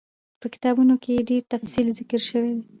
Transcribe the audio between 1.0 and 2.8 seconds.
کي ئي ډير تفصيل ذکر شوی دی